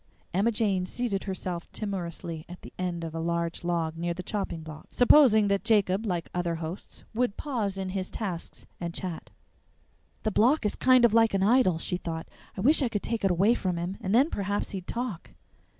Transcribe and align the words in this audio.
Emma 0.33 0.51
Jane 0.51 0.87
seated 0.87 1.25
herself 1.25 1.71
timorously 1.71 2.43
on 2.49 2.57
the 2.63 2.73
end 2.79 3.03
of 3.03 3.13
a 3.13 3.19
large 3.19 3.63
log 3.63 3.95
near 3.95 4.15
the 4.15 4.23
chopping 4.23 4.61
block, 4.63 4.87
supposing 4.89 5.47
that 5.47 5.63
Jacob, 5.63 6.07
like 6.07 6.27
other 6.33 6.55
hosts, 6.55 7.03
would 7.13 7.37
pause 7.37 7.77
in 7.77 7.89
his 7.89 8.09
tasks 8.09 8.65
and 8.79 8.95
chat. 8.95 9.29
"The 10.23 10.31
block 10.31 10.65
is 10.65 10.75
kind 10.75 11.05
of 11.05 11.13
like 11.13 11.35
an 11.35 11.43
idol," 11.43 11.77
she 11.77 11.97
thought; 11.97 12.27
"I 12.57 12.61
wish 12.61 12.81
I 12.81 12.89
could 12.89 13.03
take 13.03 13.23
it 13.23 13.29
away 13.29 13.53
from 13.53 13.77
him, 13.77 13.95
and 14.01 14.11
then 14.15 14.31
perhaps 14.31 14.71
he'd 14.71 14.87
talk." 14.87 15.35